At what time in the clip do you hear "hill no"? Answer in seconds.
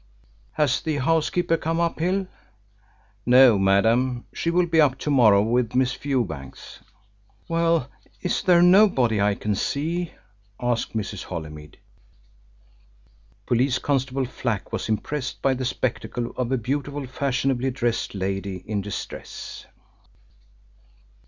1.99-3.59